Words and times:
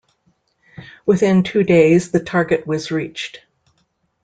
Within 1.05 1.43
two 1.43 1.61
days 1.63 2.09
the 2.09 2.19
target 2.23 2.65
was 2.65 2.89
reached. 2.89 3.41